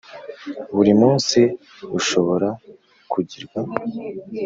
[0.75, 1.39] buri munsi
[1.91, 2.49] rushobora
[3.11, 3.59] kugirwa.